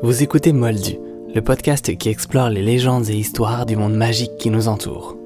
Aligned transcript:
Vous 0.00 0.22
écoutez 0.22 0.52
Moldu, 0.52 0.96
le 1.34 1.42
podcast 1.42 1.96
qui 1.98 2.08
explore 2.08 2.50
les 2.50 2.62
légendes 2.62 3.10
et 3.10 3.16
histoires 3.16 3.66
du 3.66 3.74
monde 3.74 3.96
magique 3.96 4.36
qui 4.38 4.48
nous 4.48 4.68
entoure. 4.68 5.16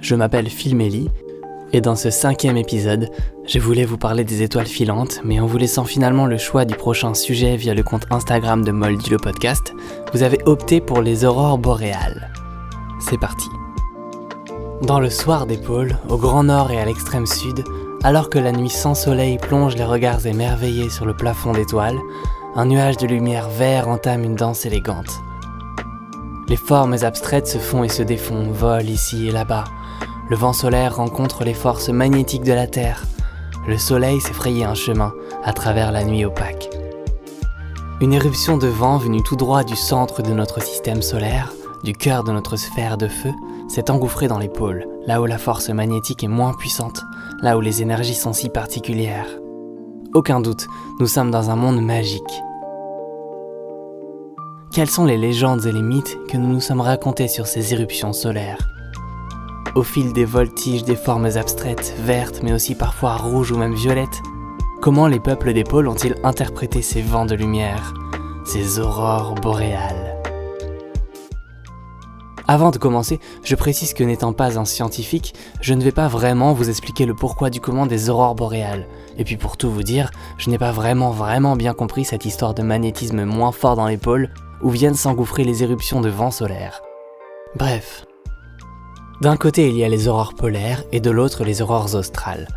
Je 0.00 0.16
m'appelle 0.16 0.48
Phil 0.48 0.74
Melly, 0.74 1.08
et 1.72 1.80
dans 1.80 1.94
ce 1.94 2.10
cinquième 2.10 2.56
épisode, 2.56 3.08
je 3.46 3.60
voulais 3.60 3.84
vous 3.84 3.98
parler 3.98 4.24
des 4.24 4.42
étoiles 4.42 4.66
filantes, 4.66 5.20
mais 5.24 5.38
en 5.38 5.46
vous 5.46 5.58
laissant 5.58 5.84
finalement 5.84 6.26
le 6.26 6.38
choix 6.38 6.64
du 6.64 6.74
prochain 6.74 7.14
sujet 7.14 7.56
via 7.56 7.72
le 7.72 7.84
compte 7.84 8.06
Instagram 8.10 8.64
de 8.64 8.72
Moldu 8.72 9.10
le 9.10 9.18
podcast, 9.18 9.72
vous 10.12 10.24
avez 10.24 10.40
opté 10.46 10.80
pour 10.80 11.00
les 11.00 11.24
aurores 11.24 11.58
boréales. 11.58 12.32
C'est 12.98 13.20
parti. 13.20 13.48
Dans 14.82 14.98
le 14.98 15.08
soir 15.08 15.46
des 15.46 15.56
pôles, 15.56 15.96
au 16.08 16.16
grand 16.16 16.42
nord 16.42 16.72
et 16.72 16.80
à 16.80 16.84
l'extrême 16.84 17.26
sud, 17.26 17.62
alors 18.02 18.28
que 18.28 18.40
la 18.40 18.50
nuit 18.50 18.70
sans 18.70 18.94
soleil 18.94 19.38
plonge 19.38 19.76
les 19.76 19.84
regards 19.84 20.26
émerveillés 20.26 20.90
sur 20.90 21.06
le 21.06 21.14
plafond 21.14 21.52
d'étoiles, 21.52 21.98
un 22.56 22.64
nuage 22.64 22.96
de 22.96 23.06
lumière 23.06 23.50
vert 23.50 23.86
entame 23.86 24.24
une 24.24 24.34
danse 24.34 24.64
élégante. 24.64 25.20
Les 26.48 26.56
formes 26.56 26.96
abstraites 27.02 27.46
se 27.46 27.58
font 27.58 27.84
et 27.84 27.90
se 27.90 28.02
défont, 28.02 28.50
volent 28.50 28.88
ici 28.88 29.28
et 29.28 29.30
là-bas. 29.30 29.64
Le 30.30 30.36
vent 30.36 30.54
solaire 30.54 30.96
rencontre 30.96 31.44
les 31.44 31.52
forces 31.52 31.90
magnétiques 31.90 32.44
de 32.44 32.54
la 32.54 32.66
Terre. 32.66 33.04
Le 33.68 33.76
soleil 33.76 34.22
s'est 34.22 34.64
un 34.64 34.74
chemin 34.74 35.12
à 35.44 35.52
travers 35.52 35.92
la 35.92 36.02
nuit 36.02 36.24
opaque. 36.24 36.70
Une 38.00 38.14
éruption 38.14 38.56
de 38.56 38.68
vent 38.68 38.96
venue 38.96 39.22
tout 39.22 39.36
droit 39.36 39.62
du 39.62 39.76
centre 39.76 40.22
de 40.22 40.32
notre 40.32 40.62
système 40.62 41.02
solaire, 41.02 41.52
du 41.84 41.92
cœur 41.92 42.24
de 42.24 42.32
notre 42.32 42.56
sphère 42.56 42.96
de 42.96 43.08
feu, 43.08 43.32
s'est 43.68 43.90
engouffrée 43.90 44.28
dans 44.28 44.38
les 44.38 44.48
pôles, 44.48 44.86
là 45.06 45.20
où 45.20 45.26
la 45.26 45.38
force 45.38 45.68
magnétique 45.68 46.24
est 46.24 46.28
moins 46.28 46.54
puissante, 46.54 47.04
là 47.42 47.58
où 47.58 47.60
les 47.60 47.82
énergies 47.82 48.14
sont 48.14 48.32
si 48.32 48.48
particulières. 48.48 49.28
Aucun 50.16 50.40
doute, 50.40 50.68
nous 50.98 51.08
sommes 51.08 51.30
dans 51.30 51.50
un 51.50 51.56
monde 51.56 51.82
magique. 51.82 52.22
Quelles 54.72 54.88
sont 54.88 55.04
les 55.04 55.18
légendes 55.18 55.66
et 55.66 55.72
les 55.72 55.82
mythes 55.82 56.16
que 56.30 56.38
nous 56.38 56.48
nous 56.48 56.62
sommes 56.62 56.80
racontés 56.80 57.28
sur 57.28 57.46
ces 57.46 57.74
éruptions 57.74 58.14
solaires? 58.14 58.66
Au 59.74 59.82
fil 59.82 60.14
des 60.14 60.24
voltiges 60.24 60.84
des 60.84 60.96
formes 60.96 61.26
abstraites, 61.26 61.94
vertes 61.98 62.40
mais 62.42 62.54
aussi 62.54 62.74
parfois 62.74 63.16
rouges 63.16 63.52
ou 63.52 63.58
même 63.58 63.74
violettes, 63.74 64.22
comment 64.80 65.06
les 65.06 65.20
peuples 65.20 65.52
des 65.52 65.64
pôles 65.64 65.86
ont-ils 65.86 66.14
interprété 66.24 66.80
ces 66.80 67.02
vents 67.02 67.26
de 67.26 67.34
lumière, 67.34 67.92
ces 68.46 68.78
aurores 68.78 69.34
boréales? 69.34 70.16
Avant 72.48 72.70
de 72.70 72.78
commencer, 72.78 73.20
je 73.44 73.54
précise 73.54 73.92
que 73.92 74.04
n'étant 74.04 74.32
pas 74.32 74.58
un 74.58 74.64
scientifique, 74.64 75.34
je 75.60 75.74
ne 75.74 75.82
vais 75.82 75.92
pas 75.92 76.08
vraiment 76.08 76.54
vous 76.54 76.70
expliquer 76.70 77.04
le 77.04 77.12
pourquoi 77.12 77.50
du 77.50 77.60
comment 77.60 77.84
des 77.84 78.08
aurores 78.08 78.34
boréales. 78.34 78.86
Et 79.18 79.24
puis 79.24 79.36
pour 79.36 79.56
tout 79.56 79.70
vous 79.70 79.82
dire, 79.82 80.10
je 80.38 80.50
n'ai 80.50 80.58
pas 80.58 80.72
vraiment 80.72 81.10
vraiment 81.10 81.56
bien 81.56 81.74
compris 81.74 82.04
cette 82.04 82.24
histoire 82.24 82.54
de 82.54 82.62
magnétisme 82.62 83.24
moins 83.24 83.52
fort 83.52 83.76
dans 83.76 83.94
pôles 83.96 84.30
où 84.62 84.70
viennent 84.70 84.94
s'engouffrer 84.94 85.44
les 85.44 85.62
éruptions 85.62 86.00
de 86.00 86.08
vent 86.08 86.30
solaire. 86.30 86.82
Bref. 87.56 88.06
D'un 89.22 89.36
côté 89.36 89.68
il 89.68 89.76
y 89.76 89.84
a 89.84 89.88
les 89.88 90.08
aurores 90.08 90.34
polaires 90.34 90.84
et 90.92 91.00
de 91.00 91.10
l'autre 91.10 91.44
les 91.44 91.62
aurores 91.62 91.94
australes. 91.94 92.48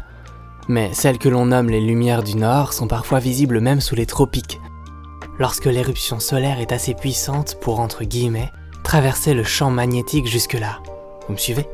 Mais 0.67 0.93
celles 0.93 1.17
que 1.17 1.29
l'on 1.29 1.47
nomme 1.47 1.69
les 1.69 1.81
lumières 1.81 2.23
du 2.23 2.35
nord 2.35 2.73
sont 2.73 2.87
parfois 2.87 3.19
visibles 3.19 3.59
même 3.59 3.81
sous 3.81 3.95
les 3.95 4.05
tropiques. 4.05 4.59
Lorsque 5.39 5.65
l'éruption 5.65 6.19
solaire 6.19 6.59
est 6.59 6.73
assez 6.73 6.93
puissante 6.93 7.57
pour, 7.61 7.79
entre 7.79 8.03
guillemets, 8.03 8.51
traverser 8.83 9.33
le 9.33 9.43
champ 9.43 9.71
magnétique 9.71 10.27
jusque-là. 10.27 10.79
Vous 11.27 11.33
me 11.33 11.39
suivez? 11.39 11.65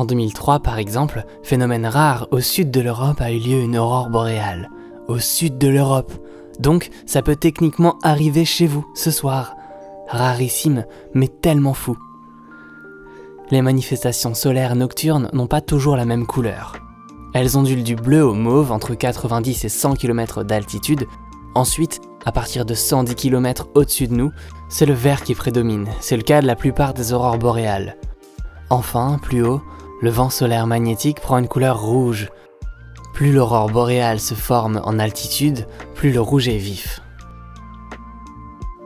En 0.00 0.06
2003, 0.06 0.60
par 0.60 0.78
exemple, 0.78 1.26
phénomène 1.42 1.84
rare, 1.84 2.26
au 2.30 2.40
sud 2.40 2.70
de 2.70 2.80
l'Europe 2.80 3.20
a 3.20 3.32
eu 3.32 3.38
lieu 3.38 3.60
une 3.60 3.76
aurore 3.76 4.08
boréale. 4.08 4.70
Au 5.08 5.18
sud 5.18 5.58
de 5.58 5.68
l'Europe. 5.68 6.10
Donc, 6.58 6.88
ça 7.04 7.20
peut 7.20 7.36
techniquement 7.36 7.98
arriver 8.02 8.46
chez 8.46 8.66
vous 8.66 8.86
ce 8.94 9.10
soir. 9.10 9.56
Rarissime, 10.08 10.86
mais 11.12 11.28
tellement 11.28 11.74
fou. 11.74 11.98
Les 13.50 13.60
manifestations 13.60 14.32
solaires 14.32 14.74
nocturnes 14.74 15.28
n'ont 15.34 15.46
pas 15.46 15.60
toujours 15.60 15.96
la 15.96 16.06
même 16.06 16.26
couleur. 16.26 16.76
Elles 17.34 17.58
ondulent 17.58 17.84
du 17.84 17.94
bleu 17.94 18.24
au 18.24 18.32
mauve 18.32 18.72
entre 18.72 18.94
90 18.94 19.66
et 19.66 19.68
100 19.68 19.96
km 19.96 20.44
d'altitude. 20.44 21.04
Ensuite, 21.54 22.00
à 22.24 22.32
partir 22.32 22.64
de 22.64 22.72
110 22.72 23.16
km 23.16 23.68
au-dessus 23.74 24.08
de 24.08 24.14
nous, 24.14 24.32
c'est 24.70 24.86
le 24.86 24.94
vert 24.94 25.22
qui 25.22 25.34
prédomine, 25.34 25.88
c'est 26.00 26.16
le 26.16 26.22
cas 26.22 26.40
de 26.40 26.46
la 26.46 26.56
plupart 26.56 26.94
des 26.94 27.12
aurores 27.12 27.36
boréales. 27.36 27.98
Enfin, 28.70 29.18
plus 29.20 29.44
haut, 29.44 29.60
le 30.00 30.10
vent 30.10 30.30
solaire 30.30 30.66
magnétique 30.66 31.20
prend 31.20 31.38
une 31.38 31.48
couleur 31.48 31.80
rouge. 31.80 32.30
Plus 33.12 33.32
l'aurore 33.32 33.68
boréale 33.68 34.20
se 34.20 34.34
forme 34.34 34.80
en 34.84 34.98
altitude, 34.98 35.66
plus 35.94 36.12
le 36.12 36.20
rouge 36.20 36.48
est 36.48 36.56
vif. 36.56 37.00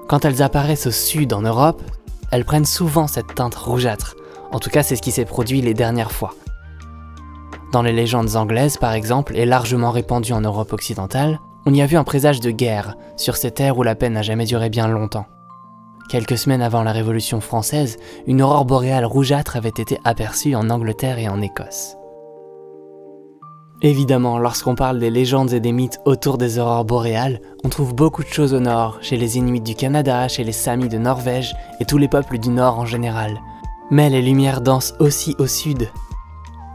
Quand 0.08 0.24
elles 0.24 0.42
apparaissent 0.42 0.86
au 0.86 0.90
sud 0.90 1.32
en 1.32 1.42
Europe, 1.42 1.82
elles 2.30 2.44
prennent 2.44 2.64
souvent 2.64 3.06
cette 3.06 3.34
teinte 3.34 3.54
rougeâtre. 3.54 4.16
En 4.52 4.58
tout 4.58 4.70
cas, 4.70 4.82
c'est 4.82 4.96
ce 4.96 5.02
qui 5.02 5.12
s'est 5.12 5.24
produit 5.24 5.62
les 5.62 5.74
dernières 5.74 6.12
fois. 6.12 6.34
Dans 7.72 7.82
les 7.82 7.92
légendes 7.92 8.36
anglaises, 8.36 8.76
par 8.76 8.92
exemple, 8.92 9.36
et 9.36 9.46
largement 9.46 9.90
répandues 9.90 10.32
en 10.32 10.40
Europe 10.40 10.72
occidentale, 10.72 11.40
on 11.66 11.74
y 11.74 11.80
a 11.80 11.86
vu 11.86 11.96
un 11.96 12.04
présage 12.04 12.40
de 12.40 12.50
guerre 12.50 12.96
sur 13.16 13.36
ces 13.36 13.50
terres 13.50 13.78
où 13.78 13.82
la 13.82 13.94
peine 13.94 14.12
n'a 14.14 14.22
jamais 14.22 14.44
duré 14.44 14.68
bien 14.68 14.86
longtemps. 14.86 15.26
Quelques 16.08 16.38
semaines 16.38 16.62
avant 16.62 16.82
la 16.82 16.92
Révolution 16.92 17.40
française, 17.40 17.96
une 18.26 18.42
aurore 18.42 18.64
boréale 18.64 19.04
rougeâtre 19.04 19.56
avait 19.56 19.68
été 19.68 19.98
aperçue 20.04 20.54
en 20.54 20.70
Angleterre 20.70 21.18
et 21.18 21.28
en 21.28 21.40
Écosse. 21.40 21.96
Évidemment, 23.82 24.38
lorsqu'on 24.38 24.74
parle 24.74 24.98
des 24.98 25.10
légendes 25.10 25.52
et 25.52 25.60
des 25.60 25.72
mythes 25.72 26.00
autour 26.04 26.38
des 26.38 26.58
aurores 26.58 26.84
boréales, 26.84 27.40
on 27.64 27.68
trouve 27.68 27.94
beaucoup 27.94 28.22
de 28.22 28.28
choses 28.28 28.54
au 28.54 28.60
nord, 28.60 28.98
chez 29.02 29.16
les 29.16 29.36
Inuits 29.36 29.60
du 29.60 29.74
Canada, 29.74 30.28
chez 30.28 30.44
les 30.44 30.52
Samis 30.52 30.88
de 30.88 30.98
Norvège 30.98 31.54
et 31.80 31.84
tous 31.84 31.98
les 31.98 32.08
peuples 32.08 32.38
du 32.38 32.50
nord 32.50 32.78
en 32.78 32.86
général. 32.86 33.40
Mais 33.90 34.08
les 34.08 34.22
lumières 34.22 34.60
dansent 34.60 34.94
aussi 35.00 35.34
au 35.38 35.46
sud, 35.46 35.90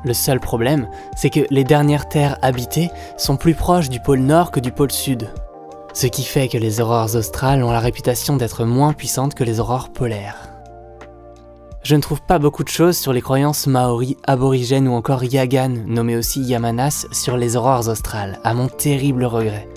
le 0.06 0.14
seul 0.14 0.40
problème, 0.40 0.88
c'est 1.16 1.30
que 1.30 1.42
les 1.50 1.66
dernières 1.66 2.08
terres 2.08 2.38
habitées 2.42 2.90
sont 3.18 3.36
plus 3.36 3.54
proches 3.54 3.90
du 3.90 4.00
pôle 4.00 4.20
nord 4.20 4.52
que 4.52 4.62
du 4.62 4.72
pôle 4.72 4.92
sud. 4.92 5.30
Ce 6.00 6.08
qui 6.08 6.24
fait 6.24 6.48
que 6.48 6.58
les 6.58 6.80
aurores 6.80 7.18
australes 7.18 7.62
ont 7.62 7.72
la 7.72 7.82
réputation 7.82 8.38
d'être 8.38 8.64
moins 8.64 8.94
puissantes 8.94 9.36
que 9.36 9.44
les 9.44 9.60
aurores 9.60 9.90
polaires. 9.90 10.50
Je 11.84 11.94
ne 11.98 12.02
trouve 12.02 12.22
pas 12.22 12.40
beaucoup 12.40 12.64
de 12.64 12.70
choses 12.70 12.98
sur 12.98 13.12
les 13.12 13.20
croyances 13.20 13.68
maoris, 13.68 14.16
aborigènes 14.26 14.88
ou 14.88 14.94
encore 14.94 15.26
yagan, 15.26 15.74
nommées 15.88 16.16
aussi 16.16 16.40
yamanas, 16.40 17.06
sur 17.12 17.36
les 17.36 17.58
aurores 17.58 17.90
australes, 17.90 18.40
à 18.46 18.54
mon 18.54 18.70
terrible 18.70 19.26
regret. 19.26 19.68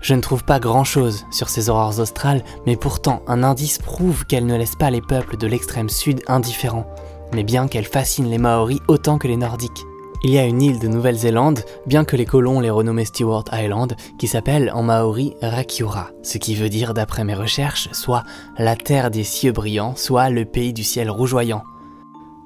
Je 0.00 0.14
ne 0.14 0.22
trouve 0.22 0.44
pas 0.44 0.60
grand 0.60 0.84
chose 0.84 1.26
sur 1.30 1.50
ces 1.50 1.68
aurores 1.68 2.00
australes, 2.00 2.42
mais 2.64 2.76
pourtant 2.76 3.20
un 3.26 3.42
indice 3.42 3.76
prouve 3.76 4.24
qu'elles 4.24 4.46
ne 4.46 4.56
laissent 4.56 4.76
pas 4.76 4.90
les 4.90 5.02
peuples 5.02 5.36
de 5.36 5.46
l'extrême 5.46 5.90
sud 5.90 6.22
indifférents, 6.26 6.86
mais 7.34 7.44
bien 7.44 7.68
qu'elle 7.68 7.84
fascine 7.84 8.30
les 8.30 8.38
Maoris 8.38 8.80
autant 8.88 9.18
que 9.18 9.28
les 9.28 9.36
Nordiques. 9.36 9.84
Il 10.24 10.30
y 10.30 10.38
a 10.38 10.46
une 10.46 10.62
île 10.62 10.78
de 10.78 10.88
Nouvelle-Zélande, 10.88 11.60
bien 11.86 12.06
que 12.06 12.16
les 12.16 12.24
colons 12.24 12.58
les 12.58 12.70
renommaient 12.70 13.04
Stewart 13.04 13.44
Island, 13.52 13.94
qui 14.18 14.26
s'appelle 14.26 14.72
en 14.74 14.82
maori 14.82 15.34
Rakiura, 15.42 16.12
ce 16.22 16.38
qui 16.38 16.54
veut 16.54 16.70
dire 16.70 16.94
d'après 16.94 17.24
mes 17.24 17.34
recherches 17.34 17.90
soit 17.92 18.24
la 18.56 18.74
terre 18.74 19.10
des 19.10 19.22
cieux 19.22 19.52
brillants, 19.52 19.96
soit 19.96 20.30
le 20.30 20.46
pays 20.46 20.72
du 20.72 20.82
ciel 20.82 21.10
rougeoyant. 21.10 21.62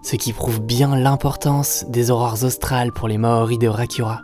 Ce 0.02 0.16
qui 0.16 0.32
prouve 0.32 0.60
bien 0.60 0.96
l'importance 0.96 1.84
des 1.88 2.10
aurores 2.10 2.42
australes 2.42 2.90
pour 2.92 3.06
les 3.06 3.16
Maoris 3.16 3.60
de 3.60 3.68
Rakiura. 3.68 4.22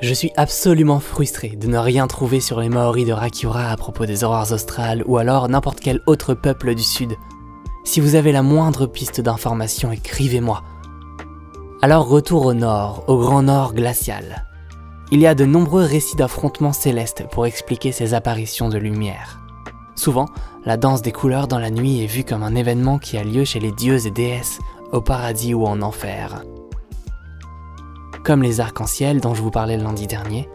Je 0.00 0.12
suis 0.12 0.32
absolument 0.36 0.98
frustré 0.98 1.50
de 1.50 1.68
ne 1.68 1.78
rien 1.78 2.08
trouver 2.08 2.40
sur 2.40 2.58
les 2.58 2.68
Maoris 2.68 3.06
de 3.06 3.12
Rakiura 3.12 3.70
à 3.70 3.76
propos 3.76 4.06
des 4.06 4.24
aurores 4.24 4.50
australes 4.50 5.04
ou 5.06 5.18
alors 5.18 5.48
n'importe 5.48 5.78
quel 5.78 6.00
autre 6.08 6.34
peuple 6.34 6.74
du 6.74 6.82
sud, 6.82 7.16
si 7.84 8.00
vous 8.00 8.14
avez 8.14 8.32
la 8.32 8.42
moindre 8.42 8.86
piste 8.86 9.20
d'information, 9.20 9.92
écrivez-moi. 9.92 10.64
Alors 11.84 12.08
retour 12.08 12.46
au 12.46 12.54
nord, 12.54 13.04
au 13.08 13.18
grand 13.18 13.42
nord 13.42 13.74
glacial. 13.74 14.46
Il 15.12 15.20
y 15.20 15.26
a 15.26 15.34
de 15.34 15.44
nombreux 15.44 15.84
récits 15.84 16.16
d'affrontements 16.16 16.72
célestes 16.72 17.26
pour 17.30 17.44
expliquer 17.44 17.92
ces 17.92 18.14
apparitions 18.14 18.70
de 18.70 18.78
lumière. 18.78 19.42
Souvent, 19.94 20.30
la 20.64 20.78
danse 20.78 21.02
des 21.02 21.12
couleurs 21.12 21.46
dans 21.46 21.58
la 21.58 21.68
nuit 21.68 22.02
est 22.02 22.06
vue 22.06 22.24
comme 22.24 22.42
un 22.42 22.54
événement 22.54 22.98
qui 22.98 23.18
a 23.18 23.22
lieu 23.22 23.44
chez 23.44 23.60
les 23.60 23.70
dieux 23.70 24.06
et 24.06 24.10
déesses, 24.10 24.60
au 24.92 25.02
paradis 25.02 25.52
ou 25.52 25.66
en 25.66 25.82
enfer. 25.82 26.42
Comme 28.24 28.42
les 28.42 28.60
arcs-en-ciel 28.60 29.20
dont 29.20 29.34
je 29.34 29.42
vous 29.42 29.50
parlais 29.50 29.76
le 29.76 29.84
lundi 29.84 30.06
dernier, 30.06 30.48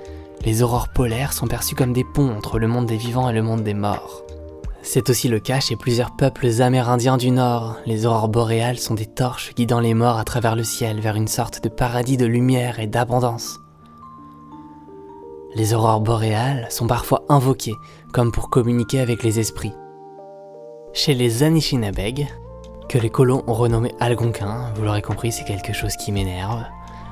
les 0.44 0.64
aurores 0.64 0.90
polaires 0.90 1.34
sont 1.34 1.46
perçues 1.46 1.76
comme 1.76 1.94
des 1.94 2.06
ponts 2.06 2.36
entre 2.36 2.58
le 2.58 2.68
monde 2.68 2.88
des 2.88 2.98
vivants 2.98 3.30
et 3.30 3.34
le 3.34 3.44
monde 3.44 3.62
des 3.62 3.76
morts. 3.76 4.24
C'est 4.82 5.10
aussi 5.10 5.28
le 5.28 5.40
cas 5.40 5.60
chez 5.60 5.76
plusieurs 5.76 6.16
peuples 6.16 6.62
amérindiens 6.62 7.18
du 7.18 7.32
Nord. 7.32 7.78
Les 7.86 8.06
aurores 8.06 8.30
boréales 8.30 8.80
sont 8.80 8.96
des 8.96 9.06
torches 9.06 9.54
guidant 9.54 9.80
les 9.80 9.94
morts 9.94 10.18
à 10.18 10.24
travers 10.24 10.56
le 10.56 10.64
ciel 10.64 11.00
vers 11.00 11.16
une 11.16 11.28
sorte 11.28 11.64
de 11.64 11.70
paradis 11.70 12.18
de 12.18 12.26
lumière 12.26 12.80
et 12.80 12.88
d'abondance. 12.88 13.60
Les 15.56 15.74
aurores 15.74 16.02
boréales 16.02 16.68
sont 16.70 16.88
parfois 16.88 17.24
invoquées 17.28 17.76
comme 18.14 18.32
pour 18.32 18.50
communiquer 18.50 19.00
avec 19.00 19.24
les 19.24 19.40
esprits. 19.40 19.74
Chez 20.94 21.14
les 21.14 21.44
Anishinabeg, 21.44 22.28
que 22.88 22.98
les 22.98 23.10
colons 23.10 23.44
ont 23.48 23.54
renommé 23.54 23.94
Algonquin, 24.00 24.72
vous 24.76 24.84
l'aurez 24.84 25.02
compris, 25.02 25.32
c'est 25.32 25.44
quelque 25.44 25.74
chose 25.74 25.96
qui 25.98 26.12
m'énerve. 26.12 26.64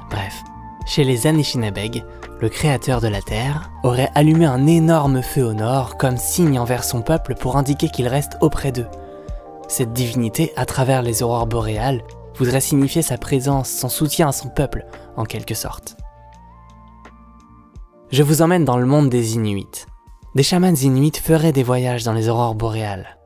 Bref, 0.10 0.44
Chez 0.88 1.04
les 1.04 1.28
Anishinabeg, 1.28 2.06
le 2.40 2.48
créateur 2.48 3.02
de 3.02 3.10
la 3.10 3.22
Terre 3.22 3.70
aurait 3.84 4.10
allumé 4.16 4.46
un 4.46 4.66
énorme 4.66 5.22
feu 5.22 5.44
au 5.44 5.54
nord 5.54 5.98
comme 5.98 6.16
signe 6.16 6.58
envers 6.58 6.86
son 6.86 7.02
peuple 7.02 7.36
pour 7.36 7.58
indiquer 7.58 7.90
qu'il 7.90 8.08
reste 8.08 8.38
auprès 8.40 8.72
d'eux. 8.72 8.88
Cette 9.68 9.92
divinité, 9.92 10.54
à 10.56 10.66
travers 10.66 11.02
les 11.02 11.24
aurores 11.24 11.46
boréales, 11.46 12.04
voudrait 12.38 12.62
signifier 12.62 13.02
sa 13.02 13.18
présence, 13.18 13.70
son 13.70 13.90
soutien 13.90 14.30
à 14.30 14.32
son 14.32 14.48
peuple, 14.48 14.86
en 15.18 15.26
quelque 15.26 15.56
sorte. 15.56 15.98
Je 18.10 18.24
vous 18.24 18.42
emmène 18.42 18.64
dans 18.64 18.78
le 18.78 18.86
monde 18.86 19.10
des 19.10 19.36
Inuits. 19.36 19.86
Des 20.36 20.44
chamans 20.44 20.74
inuits 20.74 21.20
feraient 21.22 21.52
des 21.52 21.64
voyages 21.64 22.06
dans 22.06 22.14
les 22.14 22.30
aurores 22.30 22.56
boréales. 22.56 23.18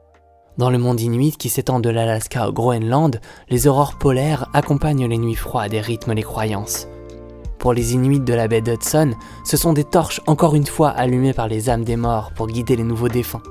Dans 0.58 0.72
le 0.72 0.80
monde 0.80 1.00
inuit 1.00 1.38
qui 1.38 1.50
s'étend 1.50 1.80
de 1.80 1.90
l'Alaska 1.90 2.50
au 2.50 2.54
Groenland, 2.54 3.22
les 3.50 3.68
aurores 3.68 4.00
polaires 4.00 4.50
accompagnent 4.54 5.08
les 5.08 5.20
nuits 5.20 5.36
froides 5.36 5.76
et 5.76 5.82
rythment 5.82 6.14
les 6.14 6.24
croyances. 6.24 6.88
Pour 7.62 7.74
les 7.74 7.94
Inuits 7.94 8.20
de 8.20 8.34
la 8.34 8.48
baie 8.48 8.62
d'Hudson, 8.62 9.12
ce 9.44 9.56
sont 9.56 9.72
des 9.72 9.84
torches 9.84 10.20
encore 10.26 10.56
une 10.56 10.66
fois 10.66 10.90
allumées 10.90 11.32
par 11.32 11.48
les 11.48 11.70
âmes 11.70 11.84
des 11.84 11.96
morts 11.96 12.32
pour 12.36 12.48
guider 12.48 12.76
les 12.76 12.84
nouveaux 12.84 13.08
défunts. 13.08 13.44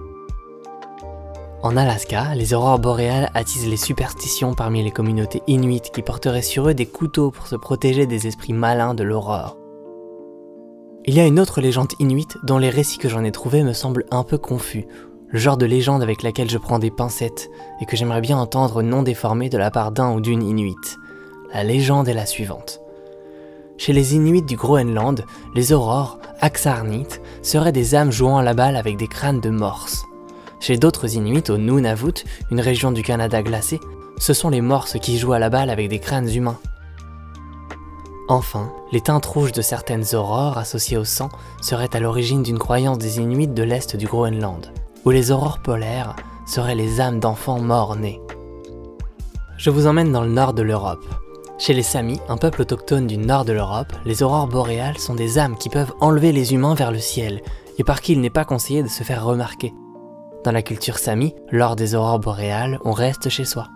En 1.62 1.76
Alaska, 1.76 2.34
les 2.34 2.52
aurores 2.52 2.80
boréales 2.80 3.30
attisent 3.34 3.68
les 3.68 3.76
superstitions 3.76 4.54
parmi 4.54 4.82
les 4.82 4.90
communautés 4.90 5.42
inuites 5.46 5.92
qui 5.92 6.02
porteraient 6.02 6.42
sur 6.42 6.68
eux 6.68 6.74
des 6.74 6.86
couteaux 6.86 7.30
pour 7.30 7.46
se 7.46 7.54
protéger 7.54 8.06
des 8.06 8.26
esprits 8.26 8.52
malins 8.52 8.94
de 8.94 9.04
l'aurore. 9.04 9.56
Il 11.04 11.14
y 11.14 11.20
a 11.20 11.26
une 11.26 11.38
autre 11.38 11.60
légende 11.60 11.92
inuite 12.00 12.36
dont 12.42 12.58
les 12.58 12.70
récits 12.70 12.98
que 12.98 13.08
j'en 13.08 13.22
ai 13.22 13.30
trouvés 13.30 13.62
me 13.62 13.74
semblent 13.74 14.06
un 14.10 14.24
peu 14.24 14.38
confus, 14.38 14.88
le 15.28 15.38
genre 15.38 15.56
de 15.56 15.66
légende 15.66 16.02
avec 16.02 16.24
laquelle 16.24 16.50
je 16.50 16.58
prends 16.58 16.80
des 16.80 16.90
pincettes 16.90 17.48
et 17.80 17.86
que 17.86 17.96
j'aimerais 17.96 18.22
bien 18.22 18.38
entendre 18.38 18.82
non 18.82 19.04
déformé 19.04 19.48
de 19.50 19.58
la 19.58 19.70
part 19.70 19.92
d'un 19.92 20.12
ou 20.12 20.20
d'une 20.20 20.42
inuite. 20.42 20.98
La 21.54 21.62
légende 21.62 22.08
est 22.08 22.14
la 22.14 22.26
suivante. 22.26 22.80
Chez 23.80 23.94
les 23.94 24.14
Inuits 24.14 24.42
du 24.42 24.56
Groenland, 24.56 25.24
les 25.54 25.72
aurores, 25.72 26.18
Axarnit, 26.42 27.06
seraient 27.40 27.72
des 27.72 27.94
âmes 27.94 28.12
jouant 28.12 28.36
à 28.36 28.42
la 28.42 28.52
balle 28.52 28.76
avec 28.76 28.98
des 28.98 29.08
crânes 29.08 29.40
de 29.40 29.48
morse. 29.48 30.04
Chez 30.60 30.76
d'autres 30.76 31.16
Inuits 31.16 31.48
au 31.48 31.56
Nunavut, 31.56 32.26
une 32.50 32.60
région 32.60 32.92
du 32.92 33.02
Canada 33.02 33.42
glacé, 33.42 33.80
ce 34.18 34.34
sont 34.34 34.50
les 34.50 34.60
morses 34.60 34.98
qui 35.00 35.16
jouent 35.16 35.32
à 35.32 35.38
la 35.38 35.48
balle 35.48 35.70
avec 35.70 35.88
des 35.88 35.98
crânes 35.98 36.28
humains. 36.28 36.58
Enfin, 38.28 38.70
les 38.92 39.00
teintes 39.00 39.24
rouges 39.24 39.52
de 39.52 39.62
certaines 39.62 40.14
aurores 40.14 40.58
associées 40.58 40.98
au 40.98 41.04
sang 41.04 41.30
seraient 41.62 41.96
à 41.96 42.00
l'origine 42.00 42.42
d'une 42.42 42.58
croyance 42.58 42.98
des 42.98 43.18
Inuits 43.18 43.48
de 43.48 43.62
l'est 43.62 43.96
du 43.96 44.04
Groenland, 44.04 44.70
où 45.06 45.10
les 45.10 45.30
aurores 45.30 45.60
polaires 45.60 46.16
seraient 46.46 46.74
les 46.74 47.00
âmes 47.00 47.18
d'enfants 47.18 47.60
morts 47.60 47.96
nés. 47.96 48.20
Je 49.56 49.70
vous 49.70 49.86
emmène 49.86 50.12
dans 50.12 50.22
le 50.22 50.28
nord 50.28 50.52
de 50.52 50.60
l'Europe. 50.60 51.06
Chez 51.60 51.74
les 51.74 51.82
Samis, 51.82 52.20
un 52.30 52.38
peuple 52.38 52.62
autochtone 52.62 53.06
du 53.06 53.18
nord 53.18 53.44
de 53.44 53.52
l'Europe, 53.52 53.92
les 54.06 54.22
aurores 54.22 54.46
boréales 54.46 54.96
sont 54.96 55.14
des 55.14 55.38
âmes 55.38 55.58
qui 55.58 55.68
peuvent 55.68 55.92
enlever 56.00 56.32
les 56.32 56.54
humains 56.54 56.72
vers 56.72 56.90
le 56.90 56.98
ciel 56.98 57.42
et 57.76 57.84
par 57.84 58.00
qui 58.00 58.12
il 58.12 58.22
n'est 58.22 58.30
pas 58.30 58.46
conseillé 58.46 58.82
de 58.82 58.88
se 58.88 59.02
faire 59.02 59.26
remarquer. 59.26 59.74
Dans 60.42 60.52
la 60.52 60.62
culture 60.62 60.96
sami, 60.96 61.34
lors 61.52 61.76
des 61.76 61.94
aurores 61.94 62.18
boréales, 62.18 62.78
on 62.86 62.92
reste 62.92 63.28
chez 63.28 63.44
soi. 63.44 63.68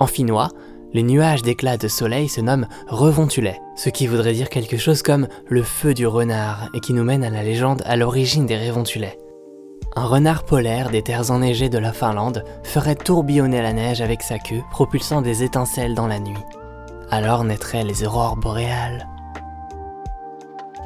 En 0.00 0.08
finnois, 0.08 0.48
les 0.92 1.04
nuages 1.04 1.42
d'éclats 1.42 1.76
de 1.76 1.86
soleil 1.86 2.28
se 2.28 2.40
nomment 2.40 2.66
revontulet, 2.88 3.60
ce 3.76 3.88
qui 3.88 4.08
voudrait 4.08 4.32
dire 4.32 4.48
quelque 4.48 4.76
chose 4.76 5.02
comme 5.02 5.28
le 5.46 5.62
feu 5.62 5.94
du 5.94 6.08
renard 6.08 6.68
et 6.74 6.80
qui 6.80 6.94
nous 6.94 7.04
mène 7.04 7.22
à 7.22 7.30
la 7.30 7.44
légende 7.44 7.82
à 7.86 7.96
l'origine 7.96 8.46
des 8.46 8.56
révontulets. 8.56 9.18
Un 9.94 10.04
renard 10.04 10.44
polaire 10.44 10.90
des 10.90 11.02
terres 11.02 11.30
enneigées 11.30 11.70
de 11.70 11.78
la 11.78 11.92
Finlande 11.92 12.44
ferait 12.64 12.96
tourbillonner 12.96 13.62
la 13.62 13.72
neige 13.72 14.02
avec 14.02 14.20
sa 14.22 14.38
queue, 14.38 14.62
propulsant 14.70 15.22
des 15.22 15.44
étincelles 15.44 15.94
dans 15.94 16.06
la 16.06 16.18
nuit. 16.18 16.34
Alors 17.10 17.44
naîtraient 17.44 17.84
les 17.84 18.04
aurores 18.04 18.36
boréales. 18.36 19.08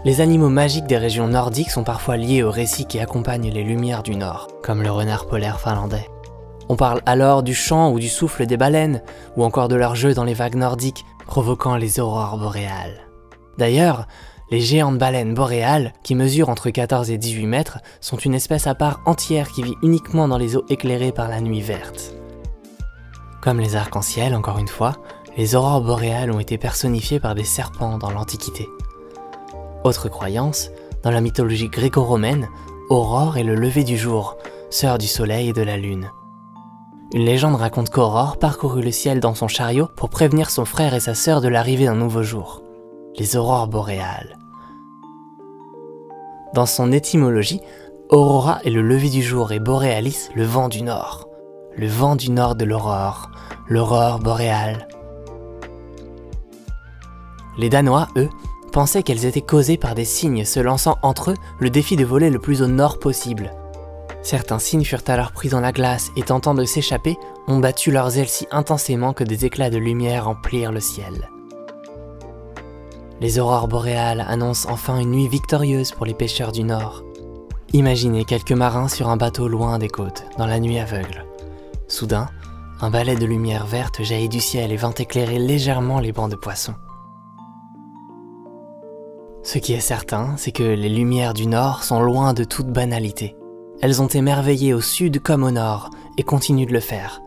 Les 0.04 0.20
animaux 0.20 0.48
magiques 0.48 0.86
des 0.86 0.98
régions 0.98 1.28
nordiques 1.28 1.70
sont 1.70 1.84
parfois 1.84 2.16
liés 2.16 2.42
aux 2.42 2.50
récits 2.50 2.86
qui 2.86 3.00
accompagnent 3.00 3.50
les 3.50 3.64
lumières 3.64 4.02
du 4.02 4.16
Nord, 4.16 4.48
comme 4.62 4.82
le 4.82 4.90
renard 4.90 5.26
polaire 5.26 5.60
finlandais. 5.60 6.08
On 6.68 6.76
parle 6.76 7.00
alors 7.06 7.42
du 7.42 7.54
chant 7.54 7.90
ou 7.90 7.98
du 7.98 8.08
souffle 8.08 8.46
des 8.46 8.56
baleines, 8.56 9.02
ou 9.36 9.44
encore 9.44 9.68
de 9.68 9.76
leur 9.76 9.94
jeu 9.94 10.14
dans 10.14 10.24
les 10.24 10.34
vagues 10.34 10.56
nordiques, 10.56 11.04
provoquant 11.26 11.76
les 11.76 12.00
aurores 12.00 12.38
boréales. 12.38 13.00
D'ailleurs, 13.58 14.06
les 14.50 14.60
géantes 14.60 14.98
baleines 14.98 15.34
boréales, 15.34 15.92
qui 16.02 16.14
mesurent 16.14 16.48
entre 16.48 16.70
14 16.70 17.10
et 17.10 17.18
18 17.18 17.46
mètres, 17.46 17.78
sont 18.00 18.16
une 18.16 18.34
espèce 18.34 18.66
à 18.66 18.74
part 18.74 19.00
entière 19.06 19.48
qui 19.48 19.62
vit 19.62 19.76
uniquement 19.82 20.28
dans 20.28 20.38
les 20.38 20.56
eaux 20.56 20.64
éclairées 20.68 21.12
par 21.12 21.28
la 21.28 21.40
nuit 21.40 21.60
verte. 21.60 22.14
Comme 23.42 23.60
les 23.60 23.76
arcs-en-ciel, 23.76 24.34
encore 24.34 24.58
une 24.58 24.68
fois, 24.68 24.96
les 25.40 25.54
aurores 25.54 25.80
boréales 25.80 26.30
ont 26.30 26.38
été 26.38 26.58
personnifiées 26.58 27.18
par 27.18 27.34
des 27.34 27.44
serpents 27.44 27.96
dans 27.96 28.10
l'Antiquité. 28.10 28.68
Autre 29.84 30.10
croyance, 30.10 30.70
dans 31.02 31.10
la 31.10 31.22
mythologie 31.22 31.70
gréco-romaine, 31.70 32.50
Aurore 32.90 33.38
est 33.38 33.42
le 33.42 33.54
lever 33.54 33.82
du 33.82 33.96
jour, 33.96 34.36
sœur 34.68 34.98
du 34.98 35.06
soleil 35.06 35.48
et 35.48 35.52
de 35.54 35.62
la 35.62 35.78
lune. 35.78 36.10
Une 37.14 37.24
légende 37.24 37.54
raconte 37.54 37.88
qu'Aurore 37.88 38.36
parcourut 38.38 38.82
le 38.82 38.90
ciel 38.90 39.18
dans 39.18 39.34
son 39.34 39.48
chariot 39.48 39.88
pour 39.96 40.10
prévenir 40.10 40.50
son 40.50 40.66
frère 40.66 40.92
et 40.92 41.00
sa 41.00 41.14
sœur 41.14 41.40
de 41.40 41.48
l'arrivée 41.48 41.86
d'un 41.86 41.94
nouveau 41.94 42.22
jour, 42.22 42.62
les 43.18 43.34
aurores 43.38 43.68
boréales. 43.68 44.36
Dans 46.52 46.66
son 46.66 46.92
étymologie, 46.92 47.62
Aurora 48.10 48.60
est 48.66 48.70
le 48.70 48.82
lever 48.82 49.08
du 49.08 49.22
jour 49.22 49.52
et 49.52 49.58
Borealis 49.58 50.28
le 50.34 50.44
vent 50.44 50.68
du 50.68 50.82
nord. 50.82 51.30
Le 51.78 51.86
vent 51.86 52.14
du 52.14 52.30
nord 52.30 52.56
de 52.56 52.66
l'aurore, 52.66 53.30
l'aurore 53.70 54.18
boréale. 54.18 54.86
Les 57.56 57.68
Danois, 57.68 58.08
eux, 58.16 58.28
pensaient 58.72 59.02
qu'elles 59.02 59.26
étaient 59.26 59.40
causées 59.40 59.76
par 59.76 59.94
des 59.94 60.04
cygnes 60.04 60.44
se 60.44 60.60
lançant 60.60 60.96
entre 61.02 61.32
eux 61.32 61.36
le 61.58 61.70
défi 61.70 61.96
de 61.96 62.04
voler 62.04 62.30
le 62.30 62.38
plus 62.38 62.62
au 62.62 62.66
nord 62.66 62.98
possible. 62.98 63.52
Certains 64.22 64.58
cygnes 64.58 64.84
furent 64.84 65.02
alors 65.08 65.32
pris 65.32 65.48
dans 65.48 65.60
la 65.60 65.72
glace 65.72 66.10
et 66.16 66.22
tentant 66.22 66.54
de 66.54 66.64
s'échapper, 66.64 67.16
ont 67.48 67.58
battu 67.58 67.90
leurs 67.90 68.18
ailes 68.18 68.28
si 68.28 68.46
intensément 68.50 69.12
que 69.12 69.24
des 69.24 69.44
éclats 69.44 69.70
de 69.70 69.78
lumière 69.78 70.28
emplirent 70.28 70.72
le 70.72 70.80
ciel. 70.80 71.30
Les 73.20 73.38
aurores 73.38 73.68
boréales 73.68 74.24
annoncent 74.26 74.70
enfin 74.70 74.98
une 74.98 75.10
nuit 75.10 75.28
victorieuse 75.28 75.92
pour 75.92 76.06
les 76.06 76.14
pêcheurs 76.14 76.52
du 76.52 76.64
nord. 76.64 77.02
Imaginez 77.72 78.24
quelques 78.24 78.52
marins 78.52 78.88
sur 78.88 79.08
un 79.08 79.16
bateau 79.16 79.48
loin 79.48 79.78
des 79.78 79.88
côtes, 79.88 80.24
dans 80.38 80.46
la 80.46 80.58
nuit 80.58 80.78
aveugle. 80.78 81.24
Soudain, 81.88 82.28
un 82.80 82.90
balai 82.90 83.16
de 83.16 83.26
lumière 83.26 83.66
verte 83.66 84.02
jaillit 84.02 84.28
du 84.28 84.40
ciel 84.40 84.72
et 84.72 84.76
vint 84.76 84.94
éclairer 84.94 85.38
légèrement 85.38 86.00
les 86.00 86.12
bancs 86.12 86.30
de 86.30 86.36
poissons. 86.36 86.74
Ce 89.52 89.58
qui 89.58 89.72
est 89.72 89.80
certain, 89.80 90.34
c'est 90.36 90.52
que 90.52 90.62
les 90.62 90.88
lumières 90.88 91.34
du 91.34 91.48
Nord 91.48 91.82
sont 91.82 92.00
loin 92.00 92.34
de 92.34 92.44
toute 92.44 92.68
banalité. 92.68 93.34
Elles 93.82 94.00
ont 94.00 94.06
émerveillé 94.06 94.72
au 94.74 94.80
Sud 94.80 95.20
comme 95.20 95.42
au 95.42 95.50
Nord 95.50 95.90
et 96.16 96.22
continuent 96.22 96.68
de 96.68 96.72
le 96.72 96.78
faire. 96.78 97.20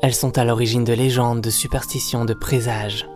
Elles 0.00 0.14
sont 0.14 0.38
à 0.38 0.46
l'origine 0.46 0.84
de 0.84 0.94
légendes, 0.94 1.42
de 1.42 1.50
superstitions, 1.50 2.24
de 2.24 2.32
présages. 2.32 3.06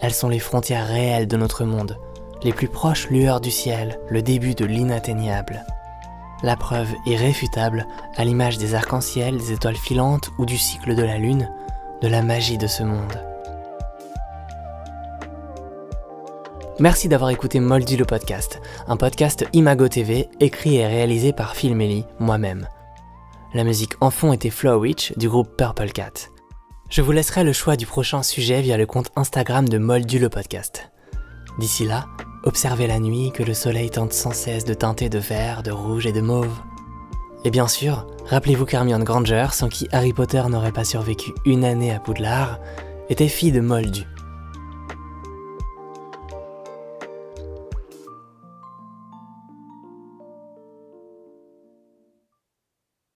Elles 0.00 0.14
sont 0.14 0.30
les 0.30 0.38
frontières 0.38 0.86
réelles 0.86 1.28
de 1.28 1.36
notre 1.36 1.66
monde, 1.66 1.98
les 2.42 2.54
plus 2.54 2.68
proches 2.68 3.10
lueurs 3.10 3.42
du 3.42 3.50
ciel, 3.50 4.00
le 4.08 4.22
début 4.22 4.54
de 4.54 4.64
l'inatteignable. 4.64 5.66
La 6.42 6.56
preuve 6.56 6.94
irréfutable, 7.04 7.86
à 8.16 8.24
l'image 8.24 8.56
des 8.56 8.74
arcs-en-ciel, 8.74 9.36
des 9.36 9.52
étoiles 9.52 9.76
filantes 9.76 10.30
ou 10.38 10.46
du 10.46 10.56
cycle 10.56 10.94
de 10.94 11.02
la 11.02 11.18
Lune, 11.18 11.50
de 12.00 12.08
la 12.08 12.22
magie 12.22 12.56
de 12.56 12.66
ce 12.66 12.82
monde. 12.82 13.27
Merci 16.80 17.08
d'avoir 17.08 17.30
écouté 17.30 17.58
Moldu 17.58 17.96
le 17.96 18.04
podcast, 18.04 18.60
un 18.86 18.96
podcast 18.96 19.44
Imago 19.52 19.88
TV 19.88 20.28
écrit 20.38 20.76
et 20.76 20.86
réalisé 20.86 21.32
par 21.32 21.56
Phil 21.56 21.74
Melly, 21.74 22.04
moi-même. 22.20 22.68
La 23.52 23.64
musique 23.64 23.94
en 24.00 24.10
fond 24.10 24.32
était 24.32 24.48
Flow 24.48 24.78
Witch 24.78 25.12
du 25.16 25.28
groupe 25.28 25.56
Purple 25.56 25.90
Cat. 25.90 26.12
Je 26.88 27.02
vous 27.02 27.10
laisserai 27.10 27.42
le 27.42 27.52
choix 27.52 27.74
du 27.74 27.84
prochain 27.84 28.22
sujet 28.22 28.60
via 28.60 28.76
le 28.76 28.86
compte 28.86 29.10
Instagram 29.16 29.68
de 29.68 29.78
Moldu 29.78 30.20
le 30.20 30.28
podcast. 30.28 30.92
D'ici 31.58 31.84
là, 31.84 32.06
observez 32.44 32.86
la 32.86 33.00
nuit 33.00 33.32
que 33.32 33.42
le 33.42 33.54
soleil 33.54 33.90
tente 33.90 34.12
sans 34.12 34.32
cesse 34.32 34.64
de 34.64 34.74
teinter 34.74 35.08
de 35.08 35.18
vert, 35.18 35.64
de 35.64 35.72
rouge 35.72 36.06
et 36.06 36.12
de 36.12 36.20
mauve. 36.20 36.60
Et 37.44 37.50
bien 37.50 37.66
sûr, 37.66 38.06
rappelez-vous 38.26 38.66
qu'Hermione 38.66 39.02
Granger, 39.02 39.48
sans 39.50 39.68
qui 39.68 39.88
Harry 39.90 40.12
Potter 40.12 40.44
n'aurait 40.48 40.70
pas 40.70 40.84
survécu 40.84 41.32
une 41.44 41.64
année 41.64 41.92
à 41.92 41.98
Poudlard, 41.98 42.60
était 43.08 43.26
fille 43.26 43.52
de 43.52 43.60
Moldu, 43.60 44.06